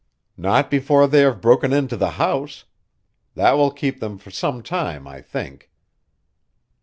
[0.35, 2.63] "Not before they have broken into the house.
[3.35, 5.69] That will keep them for some time, I think."